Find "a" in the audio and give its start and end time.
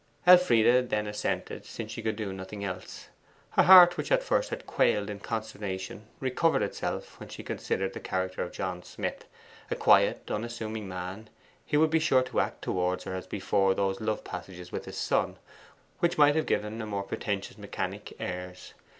9.69-9.75, 16.81-16.87